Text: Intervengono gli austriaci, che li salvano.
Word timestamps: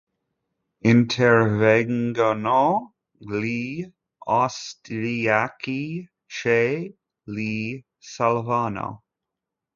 Intervengono 0.83 2.95
gli 3.19 3.87
austriaci, 4.25 6.09
che 6.25 6.97
li 7.25 7.85
salvano. 7.99 9.03